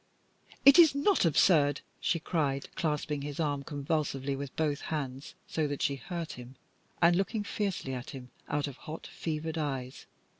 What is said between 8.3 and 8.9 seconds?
out of